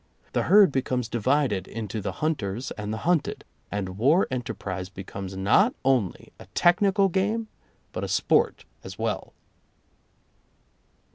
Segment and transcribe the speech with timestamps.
[0.33, 5.75] The herd becomes divided into the hunters and the hunted, and war enterprise becomes not
[5.85, 7.49] only a technical game
[7.91, 9.33] but a sport as well.